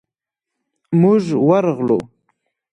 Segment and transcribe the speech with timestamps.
[1.01, 1.99] موږ ورغلو.